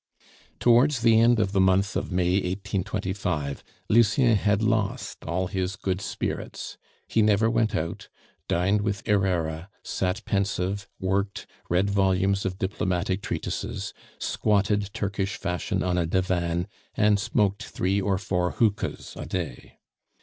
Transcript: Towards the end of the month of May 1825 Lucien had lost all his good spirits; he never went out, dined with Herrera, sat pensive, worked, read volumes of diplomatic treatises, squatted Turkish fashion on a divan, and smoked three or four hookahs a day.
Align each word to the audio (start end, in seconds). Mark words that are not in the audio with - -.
Towards 0.59 1.01
the 1.01 1.19
end 1.19 1.39
of 1.39 1.51
the 1.51 1.61
month 1.61 1.95
of 1.95 2.11
May 2.11 2.37
1825 2.37 3.63
Lucien 3.87 4.35
had 4.35 4.63
lost 4.63 5.23
all 5.25 5.45
his 5.45 5.75
good 5.75 6.01
spirits; 6.01 6.75
he 7.07 7.21
never 7.21 7.51
went 7.51 7.75
out, 7.75 8.09
dined 8.47 8.81
with 8.81 9.05
Herrera, 9.05 9.69
sat 9.83 10.25
pensive, 10.25 10.89
worked, 10.99 11.45
read 11.69 11.91
volumes 11.91 12.45
of 12.47 12.57
diplomatic 12.57 13.21
treatises, 13.21 13.93
squatted 14.17 14.89
Turkish 14.91 15.35
fashion 15.35 15.83
on 15.83 15.99
a 15.99 16.07
divan, 16.07 16.67
and 16.95 17.19
smoked 17.19 17.61
three 17.61 18.01
or 18.01 18.17
four 18.17 18.53
hookahs 18.53 19.13
a 19.15 19.27
day. 19.27 19.77